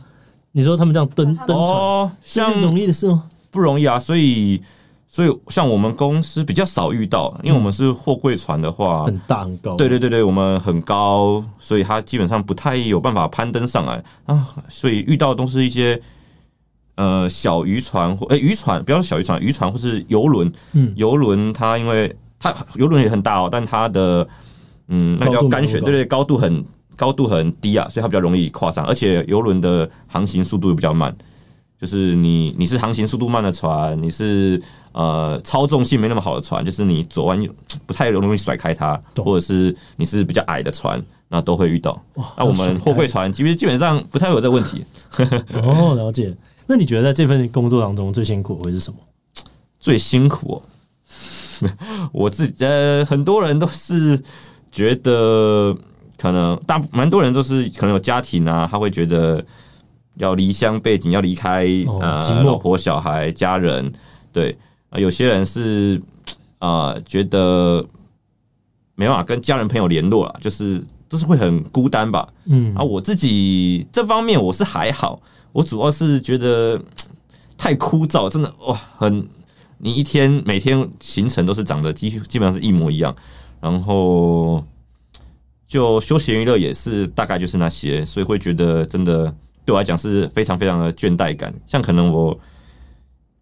[0.51, 3.23] 你说他们这样登登船是一件容易的事吗？
[3.49, 4.61] 不容易啊，所以
[5.07, 15.99] 所以像我们公司比较少遇到，因为我们是货柜船的话，很大很高，对对对对，我们很高，所以他基本上不太有办法攀登上来啊，所以遇到的都是一些。
[16.99, 20.51] 呃，小渔船或诶，渔船，不要小渔船，渔船或是游轮。
[20.73, 24.27] 嗯，游轮它因为它游轮也很大哦，但它的
[24.89, 26.65] 嗯，那叫干舷，对对，高度很
[26.97, 31.15] 高度很低啊，所以它比较容易跨上，而且游轮的航行速度也比较慢。
[31.79, 37.41] 就是你你是航行速度慢的船，你是呃操纵性没那么好的船，就是你左弯
[37.85, 41.97] 不太容易甩开它，或者是你是比较矮的船，那都会遇到。
[42.35, 44.83] 那我们货柜船其实基本上不太会有这个问题。
[45.63, 46.35] 哦，了解。
[46.69, 48.97] 那你觉得在这份工作当中最辛苦会是什么？
[49.79, 50.61] 最辛苦、喔，
[52.13, 54.21] 我自己呃，很多人都是
[54.71, 55.75] 觉得
[56.17, 59.43] 可能大蛮多人都是可能有家庭啊，他会觉得。
[60.15, 61.65] 要离乡背井，要离开
[62.01, 63.89] 呃老婆小孩家人，
[64.33, 64.57] 对
[64.89, 65.97] 啊，有些人是
[66.57, 67.85] 啊、呃、觉得
[68.95, 72.27] 没办法跟家人朋友联络了，就是都是会很孤单吧。
[72.47, 76.81] 嗯啊，我自己这方面我是还好，我主要是觉得
[77.57, 79.27] 太枯燥，真的哇，很
[79.77, 83.15] 你一天每天行程都是长得基基本上是一模一样，
[83.59, 84.63] 然后
[85.65, 89.35] 就休闲娱乐也是大概就是那些，所以会觉得真的。
[89.65, 92.35] 对我来讲是非常非常的倦怠感，像可能我，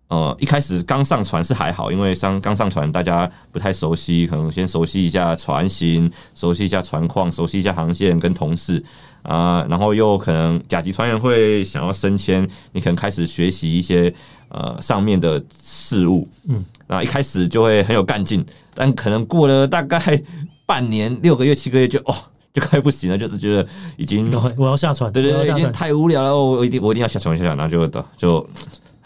[0.10, 8.82] 呃，一开始刚上船是还好，因为上刚上船大家不太熟悉，可能先熟悉一下船型，熟悉一下船况，熟悉一下航线跟同事
[9.24, 14.14] 啊、呃，然后又可能甲级船员会想要升迁，你可能开始学习一些
[14.50, 20.24] 呃上面的事物，嗯，然后一开始就会很有干劲，但可能过了大概
[20.66, 22.16] 半年、六个月、七个月就哦。
[22.54, 23.68] 就快不行了，就是觉得
[23.98, 28.50] 已经我要下船，对对对，已经太无聊了，我一定我一定要下船下船，然后就就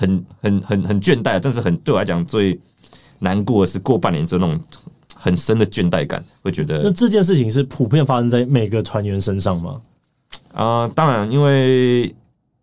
[0.02, 2.60] 很很很很倦怠，但是很对我来讲最
[3.20, 4.60] 难过的是过半年之后那种
[5.16, 9.82] 很深的倦怠感，会觉得那这件事情是普遍发生在每个船员身上吗？
[10.54, 12.14] 啊、呃，当然，因为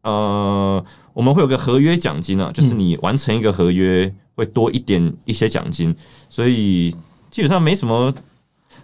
[0.02, 5.94] 呃，我们会有个合约奖金啊，就是你完成一个合约会多一点一些奖金，
[6.28, 6.90] 所以
[7.30, 8.12] 基本上没什么。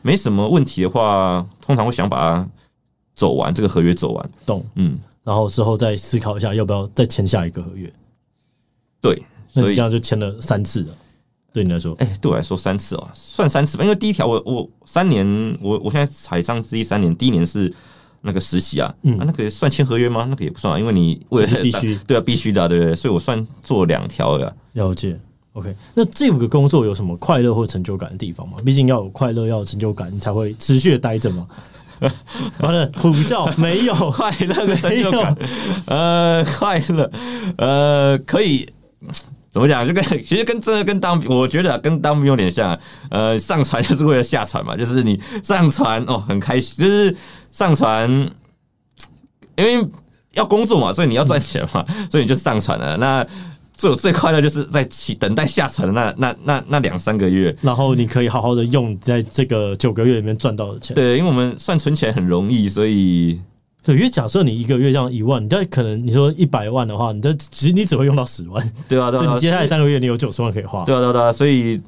[0.06, 2.46] 没什么问题的话，通常会想把它
[3.14, 4.30] 走完，这个合约走完。
[4.44, 7.90] 懂，嗯，然后之后再思考一下要不要再签下一个合约。
[9.04, 10.88] 对，所以这样就签了三次了。
[11.52, 13.84] 对你来说，哎、欸，对我来说三次哦，算三次吧。
[13.84, 15.24] 因为第一条我我三年，
[15.60, 17.72] 我我现在海上是第三年，第一年是
[18.22, 20.26] 那个实习啊，嗯、啊，那个算签合约吗？
[20.28, 22.96] 那个也不算啊，因为你为了必须对啊，必须的、啊，对不对？
[22.96, 24.56] 所以我算做两条了。
[24.72, 25.16] 了解。
[25.52, 28.56] OK，那这五个工作有什么快乐或成就感的地方吗？
[28.64, 31.46] 毕竟要有快乐，要有成就感，你才会持续的待着嘛。
[32.58, 35.36] 完了，苦笑，没有 快乐的成就感。
[35.86, 37.08] 呃，快乐，
[37.56, 38.68] 呃，可以
[39.50, 39.86] 怎么讲？
[39.86, 42.76] 就跟 其实跟真的跟当兵，我觉得跟当兵有点像。
[43.10, 47.16] 呃，上船就是为了下船嘛， 就是你上船哦，很开心，就是
[47.52, 48.10] 上船，
[49.56, 49.88] 因为
[50.32, 52.96] 要工作嘛，所以你要赚钱嘛， 所以你就上船了。
[52.96, 53.24] 那
[53.72, 60.94] 最最快乐就是在起等待下船的那那那那两三个月，然后你可以好好的用在这个九个月里面赚到的钱。
[60.94, 63.40] 对，因为我们算存钱很容易，所以
[63.84, 68.72] 对，因为假设你一个月这样一万，你这可能你说一百万的话，你这只你只会用到十万。
[68.88, 70.84] 对啊，对啊， 所以你接下来三个月你有九十万可以花。
[70.84, 71.80] 对啊，对啊，对啊，所以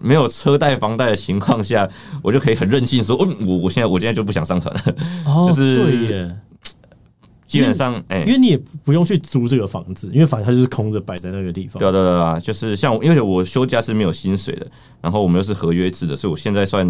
[0.00, 1.88] 没有车贷房贷的情况下，
[2.22, 4.80] 我就可以很任性说，嗯，我我现在我现在就不想上船了。
[5.26, 6.36] 哦， 就是对耶。
[7.46, 11.78] 基本上，哎，因为你也不用去租这个房子，因为反正它就是空着摆在那个地方。
[11.78, 14.66] 对对对啊，就是像因为我休假是没有薪水的，
[15.00, 16.84] 然后我们又是合约制的，所以我现在算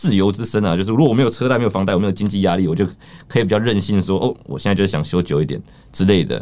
[0.00, 0.76] 自由之身啊。
[0.76, 2.86] 就是如果我没有车贷、没有房贷、我没有经济压力，我就
[3.28, 5.60] 可以比较任性说，哦，我现在就是想休久一点
[5.92, 6.38] 之类的，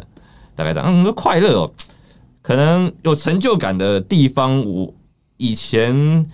[0.55, 0.87] 大概这样。
[0.87, 1.71] 嗯，快乐哦，
[2.41, 4.93] 可能有成就感的地方，我
[5.37, 6.25] 以前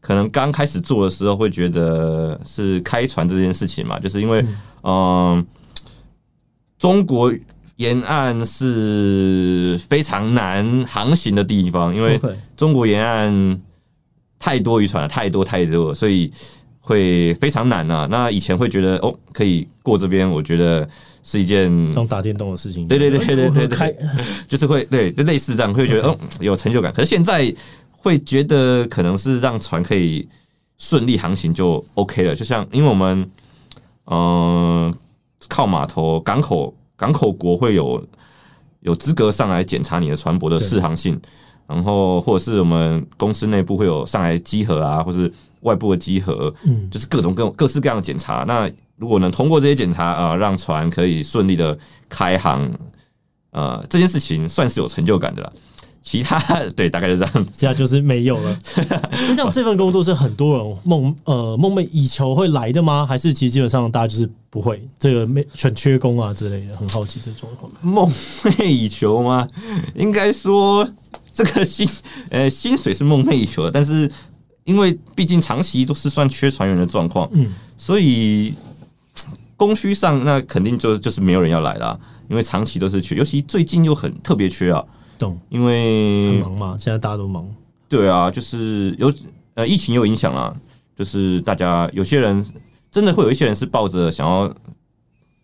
[0.00, 4.44] 可能刚开始做的时候会觉得是开船这件事情嘛，就是因为
[4.82, 4.92] 嗯。
[4.92, 5.44] 呃
[6.76, 7.32] 中国
[7.76, 12.20] 沿岸是非常难航行的地方，因为
[12.58, 13.32] 中国沿岸
[14.44, 16.30] 太多渔船了，太多太多了，所以
[16.80, 18.06] 会非常难啊。
[18.10, 20.86] 那以前会觉得哦，可以过这边，我觉得
[21.22, 22.86] 是一件当打电动的事情。
[22.86, 23.96] 对对对对对对，
[24.46, 26.92] 就是会对，就类似这样，会觉得哦有成就感。
[26.92, 27.50] 可是现在
[27.90, 30.28] 会觉得可能是让船可以
[30.76, 33.20] 顺利航行就 OK 了，就像因为我们
[34.06, 34.18] 嗯。
[34.18, 34.94] 呃
[35.46, 38.02] 靠码头、港口、港口国会有
[38.80, 41.20] 有资格上来检查你的船舶的适航性，
[41.66, 48.44] 然后或者是我们公司内部会有上来稽核啊，或是外部的稽核，嗯，就是各种各各式各样的检查。
[48.46, 51.76] 那如果能通过这些检查啊，让船可以顺利的
[52.08, 52.70] 开航，
[53.50, 55.52] 呃，这件事情算是有成就感的了。
[56.02, 56.38] 其他
[56.76, 58.58] 对，大概就这样，其他就是没有了。
[59.10, 63.06] 那这样这份工作是很多人梦呃梦寐以求会来的吗？
[63.06, 66.76] 还是其实基本上大家就是不会这个没全缺工啊之类的？
[66.76, 67.72] 很好奇这状况。
[67.80, 69.48] 梦寐以求吗？
[69.94, 70.86] 应该说
[71.34, 71.86] 这个薪
[72.30, 74.08] 呃薪水是梦寐以求的，但是
[74.62, 78.54] 因为毕竟长期都是算缺船员的状况，嗯，所以
[79.56, 84.82] 供需上那肯定就就是没有人要来啦，因为长期都是缺，尤其最近又很特别缺啊。
[85.18, 87.46] 懂，因为很忙嘛，现在大家都忙。
[87.88, 89.12] 对啊，就是有
[89.54, 90.54] 呃疫情有影响啦，
[90.96, 92.44] 就是大家有些人
[92.90, 94.52] 真的会有一些人是抱着想要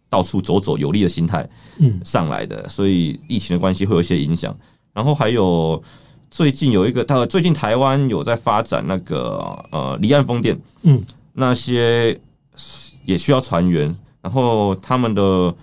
[0.08, 1.48] 到处走走有利的心态，
[1.78, 4.56] 嗯，上来的，所以疫情的关系会有一些影响。
[4.92, 5.82] 然后还有
[6.30, 9.38] 最近有一个，他最近台湾有在发展那个
[9.70, 11.00] 呃离岸风电，嗯，
[11.32, 12.18] 那些
[13.04, 15.54] 也需要船员，然后他们的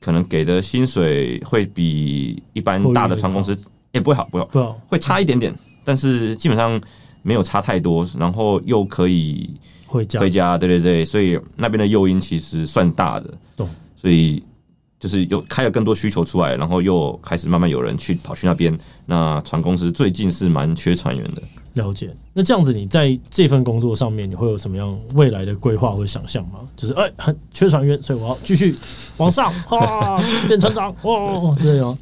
[0.00, 3.56] 可能给的薪水会比一般大的船公司
[3.92, 5.54] 也不会好，不会好，不好，会差一点点。
[5.84, 6.80] 但是基本上
[7.22, 9.54] 没有差太多，然后又可以
[9.86, 14.44] 回家，回家，对对对，所以那边的诱因其实算大的，懂，所以
[14.98, 18.76] 就是又开了更多需求出来，然后又开始慢慢有人去跑去那边。
[19.06, 21.42] 那船公司最近是蛮缺船员的。
[21.74, 26.60] 了解，那这样子你在这份工作上面，你会有什么样未来的规划或想象吗？
[26.74, 28.74] 就是哎、欸，很缺船员，所以我要继续
[29.18, 30.16] 往上，啊，
[30.48, 31.96] 变船长，哇，这样。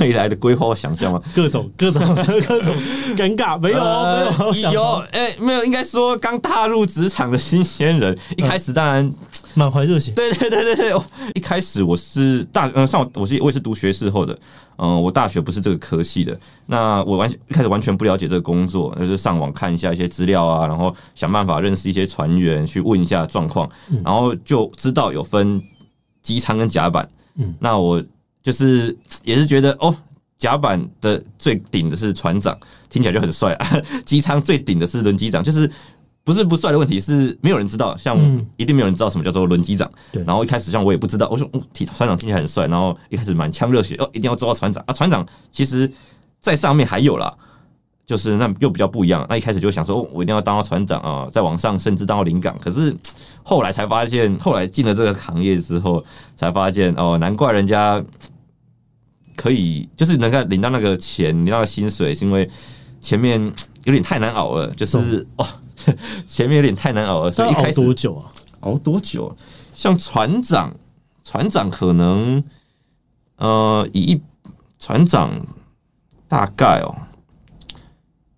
[0.00, 1.22] 未来的规划想象吗？
[1.36, 2.74] 各种各种各种
[3.16, 9.08] 尴尬，没有、呃、没有有哎、欸，没有，应该说刚踏入职场的新鲜人，一开始当然
[9.54, 10.12] 满怀热血。
[10.12, 11.02] 对对对对对，
[11.34, 14.38] 一开始我是大呃，像我我是我也是读学士后的，
[14.76, 23.68] 嗯，我大学不是这个科系的，那我完一开始完全不了解这个工作，就是上网看一下一些资料啊，然后想办法认识一些船员，去问一下状况，
[24.04, 25.62] 然后就知道有分
[26.22, 28.02] 机舱跟甲板，嗯，那我。
[28.44, 29.96] 就是也是觉得哦，
[30.36, 32.54] 甲板的最顶的是船长，
[32.90, 33.80] 听起来就很帅啊。
[34.04, 35.66] 机舱最顶的是轮机长，就是
[36.24, 38.18] 不是不帅的问题，是没有人知道，像
[38.56, 39.90] 一定没有人知道什么叫做轮机长。
[40.10, 44.92] 对，然后一开始像我也不知道，我说体船长听起来很帅，然后一开始满腔热血哦，一定要做到船长啊。
[44.92, 45.90] 船长其实
[46.40, 47.32] 在上面还有啦，
[48.06, 49.26] 就是那又比较不一样。
[49.28, 52.56] 那一开始就想说，我一定要当到船长啊，在往上甚至当到领港。
[52.58, 52.96] 可是
[53.42, 56.02] 后来才发现，后来进了这个行业之后，
[56.34, 58.02] 才发现哦，难怪人家。
[59.36, 62.48] 可以，就是能够领到那个钱，领到那个薪水，是因为
[63.00, 63.42] 前面
[63.82, 64.68] 有点太难熬了。
[64.74, 65.46] 就是哇，
[66.26, 68.30] 前面有点太难熬了，所以一开始熬多久啊？
[68.60, 69.36] 熬多久？
[69.74, 70.74] 像船长，
[71.22, 72.42] 船长可能
[73.36, 74.22] 呃，以一
[74.78, 75.46] 船长
[76.28, 76.94] 大概哦，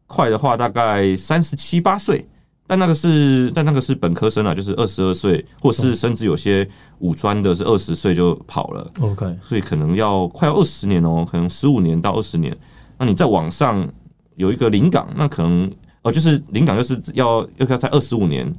[0.06, 2.26] 快的话大概三十七八岁。
[2.68, 6.68] 但那个是，但那个是本科生啊，就是二十二岁，或是甚至有些
[6.98, 8.90] 五专的是二十岁就跑了。
[9.00, 12.56] OK，所以可能要快要二十年哦，可能十五年到二十年。
[12.98, 13.88] 那你在网上
[14.34, 15.70] 有一个临港，那可能
[16.08, 18.50] 哦，就是临港就是要要要在二十五年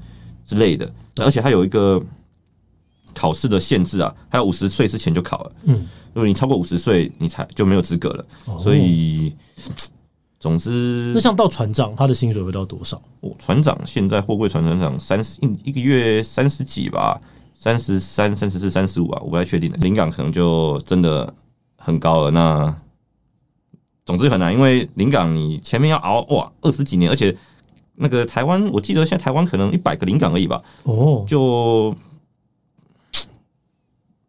[0.46, 2.02] 之类的，而且它有一个
[3.14, 5.52] 考试的限制啊，还有五十岁之前就考了。
[5.64, 8.26] 嗯，如果你超过五十岁，你才就没有资格了。
[8.60, 9.34] 所以。
[10.40, 13.02] 总之，那像到船长，他的薪水会到多少？
[13.22, 17.20] 哦，船长现在货柜船船长三十一一个月三十几吧，
[17.56, 19.78] 三十三、三十四、三十五啊，我不太确定的。
[19.80, 21.34] 临港可能就真的
[21.76, 22.30] 很高了。
[22.30, 22.82] 那
[24.08, 27.36] 总之很难，因为临港你前面要熬哇二十几年，而且
[27.96, 30.64] 那个台湾，我记得现在台湾可能一百个临港而已吧。
[30.84, 31.94] 哦，就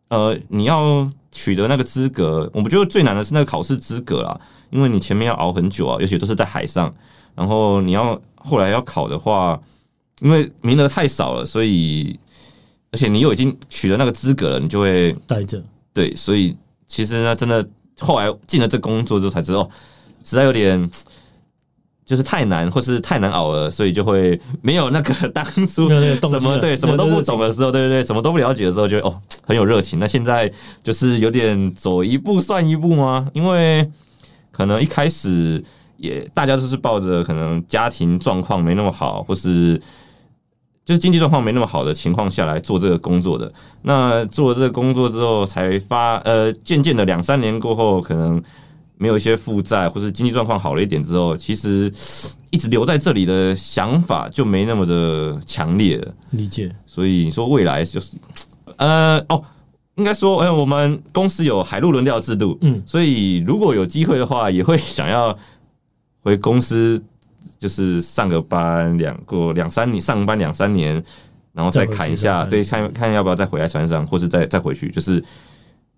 [0.08, 4.40] 呃，你要取得那个资格，我们觉得最难的是那个考试资格啦。
[4.70, 6.92] 因为你前面要熬很久啊，尤其都是在海上，
[7.36, 9.60] 然后你要后来要考的话，
[10.20, 12.18] 因为名额太少了，所以
[12.90, 15.62] 而且你又已经取得那个资格了，你就会待着。
[15.94, 16.56] 对，所以
[16.88, 17.64] 其实呢，真的
[18.00, 19.68] 后来进了这工作之后才知道，
[20.24, 20.90] 实在有点
[22.04, 29.98] 就是太难，或是太难熬了，所以就会没有那个当初什么对什么都不懂的时候，对对对，什么都不了解的时候，就哦很有热情。
[29.98, 30.50] 那现在
[30.82, 33.28] 就是有点走一步算一步吗？
[33.34, 33.90] 因为
[34.50, 35.62] 可能一开始
[35.98, 39.78] 也大家都是抱着可能家庭状况没那么好，或是
[40.88, 43.52] 就是经济状况没那么好的情况下来做这个工作的。
[43.82, 48.42] 那做了这个工作之后，才发呃，渐渐的两三年过后，可能
[48.96, 51.92] 没有一些负债，或是经济状况好了一点之后，其实
[52.48, 56.14] 一直留在这里的想法就没那么的强烈了。
[56.30, 56.74] 理解。
[56.86, 58.16] 所以你说未来就是
[58.78, 59.44] 呃哦。
[59.96, 65.36] 应该说，哎，我们公司有海陆轮调制度，嗯，所以如果有机会的话，也会想要
[66.22, 67.02] 回公司，
[67.58, 71.02] 就是上个班两个两三年，上班两三年，
[71.52, 75.22] 然后再砍一下，对，看看要不要再回来船上，或是再再回去，就是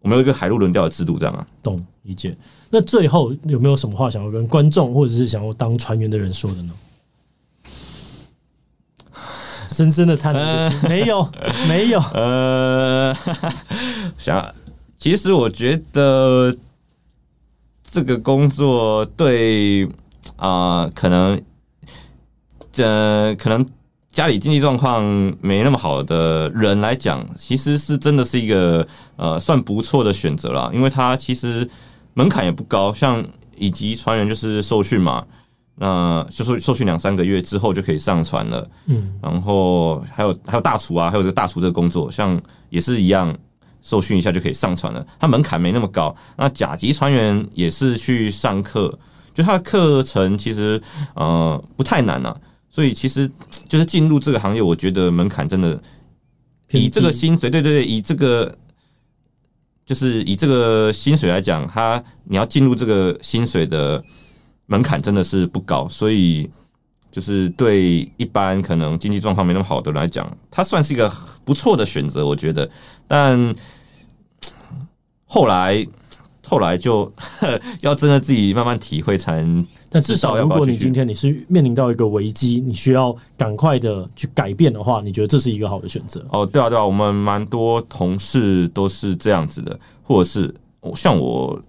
[0.01, 1.47] 我们有一个海陆轮调的制度，这样啊。
[1.63, 2.35] 懂，理解。
[2.71, 6.73] 那最后有没有什么话想要跟观众，或者是想要当船员的人说的呢？
[9.69, 11.31] 深深的叹了口气，没有，
[11.69, 12.01] 没有。
[12.13, 13.17] 呃，
[14.19, 14.53] 想，
[14.97, 16.57] 其实我觉得
[17.85, 19.85] 这个工作对
[20.37, 21.43] 啊、呃，可能，这、
[22.77, 23.67] 呃、可能
[24.09, 25.03] 家里经济状况
[25.41, 31.69] 没那么好的人来讲，其实是真的是一个呃算不错的选择啦，因为它其实
[32.15, 33.25] 门槛也不高，像
[33.57, 35.25] 以及船员就是受训嘛，
[35.77, 38.69] 那就是受训两三个月之后就可以上船了。
[38.87, 43.37] 嗯，然后还有还有大厨啊，还有这个大厨这个工作，像也是一样，
[43.81, 45.07] 受训一下就可以上船了。
[45.21, 46.15] 它门槛没那么高。
[46.37, 48.99] 那甲级船员也是去上课，
[49.33, 50.83] 就他的课程其实
[51.15, 52.37] 呃不太难啊。
[52.71, 53.29] 所以其实
[53.69, 55.83] 就是进入这个行业，我觉得门槛真的
[56.71, 58.57] 以这个薪水，对对对，以这个
[59.85, 64.03] 就是以这个薪水来讲，它你要进入这个薪水的
[64.67, 66.49] 门槛真的是不高，所以
[67.11, 71.13] 就是对一般可能经济状况没那么好的人来讲，它算是一个
[71.45, 72.71] 不错的选择，我觉得。
[73.07, 73.55] 但
[75.27, 75.85] 后来。
[76.51, 77.11] 后来就
[77.81, 79.65] 要真的自己慢慢体会才能。
[79.89, 86.27] 但至少，如果你今天你是面临到一个危机，你需要赶快的去改变的话，你觉得这是一个好的选择？
[86.33, 90.53] 哦，对啊，对啊，我们蛮多同事都是这样子的，或者是
[90.95, 91.61] 像我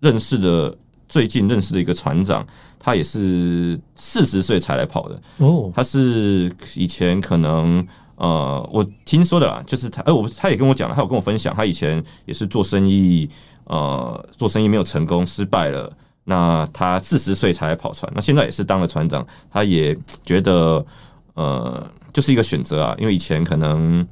[0.00, 0.74] 认识的
[1.06, 2.46] 最近认识的一个船长，
[2.78, 5.20] 他也是四十岁才来跑的。
[5.38, 13.28] 哦，他是以前可能呃，我听说的啦，就是他，哎，我他也跟我讲了，他有跟我分享，他以前也是做生意。
[13.64, 15.90] 呃，做生意没有成功，失败了。
[16.24, 19.26] 那他四十岁才来跑船，那现在也是当了船长。
[19.50, 20.84] 他也觉得，
[21.34, 22.94] 呃，就是一个选择啊。
[22.98, 24.06] 因为以前可能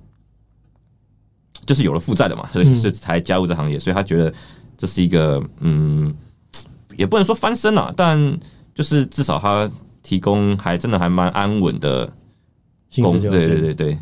[1.65, 3.79] 就是有了负债的嘛，所以是才加入这行业。
[3.79, 4.33] 所以他觉得
[4.77, 6.15] 这是一个，嗯，
[6.97, 8.39] 也不能说翻身啊，但
[8.75, 9.71] 就是至少他
[10.03, 12.07] 提供还真的还蛮安稳的
[13.03, 13.19] 工。
[13.19, 13.99] 对对对对，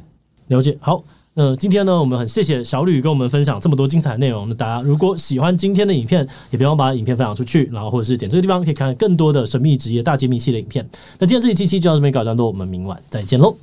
[0.49, 0.77] 了解。
[0.81, 1.03] 好。
[1.35, 4.49] 那今天呢，我们很谢谢小吕跟我们分享这么多精彩的内容。
[4.49, 10.89] 那大家如果喜欢今天的影片，也别忘把影片分享出去，然后或者是点这个地方可以看更多的神秘职业大揭秘系列影片。
[11.19, 13.57] 那今天这一期期就到这边告一段落，我们明晚再见喽，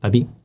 [0.00, 0.41] 拜拜。